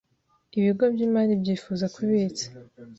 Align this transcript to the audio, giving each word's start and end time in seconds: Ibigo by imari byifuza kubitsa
Ibigo 0.57 0.83
by 0.93 0.99
imari 1.07 1.33
byifuza 1.41 1.85
kubitsa 1.95 2.45